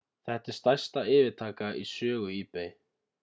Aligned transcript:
þetta 0.27 0.49
er 0.53 0.55
stærsta 0.59 1.03
yfirtaka 1.17 1.69
í 1.83 1.85
sögu 1.91 2.33
ebay 2.39 2.73